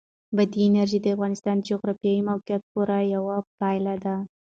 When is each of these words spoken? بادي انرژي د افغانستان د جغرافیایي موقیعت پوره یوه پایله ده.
بادي 0.35 0.61
انرژي 0.67 0.99
د 1.01 1.05
افغانستان 1.15 1.55
د 1.59 1.65
جغرافیایي 1.69 2.21
موقیعت 2.29 2.61
پوره 2.71 2.99
یوه 3.15 3.37
پایله 3.59 3.95
ده. 4.03 4.15